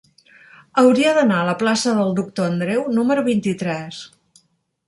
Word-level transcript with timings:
Hauria 0.81 1.11
d'anar 1.17 1.37
a 1.41 1.47
la 1.49 1.55
plaça 1.59 1.93
del 1.99 2.11
Doctor 2.21 2.49
Andreu 2.53 2.83
número 2.99 3.27
vint-i-tres. 3.29 4.01